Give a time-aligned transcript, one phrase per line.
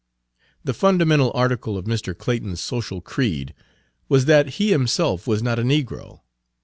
[0.63, 2.17] The fundamental article of Mr.
[2.17, 3.53] Clayton's social creed
[4.09, 6.21] was that he himself was not a negro.